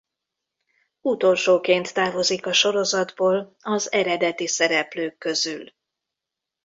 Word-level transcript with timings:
Utolsóként 1.01 1.93
távozik 1.93 2.45
a 2.45 2.53
sorozatból 2.53 3.55
az 3.59 3.91
eredeti 3.91 4.47
szereplők 4.47 5.17
közül. 5.17 5.71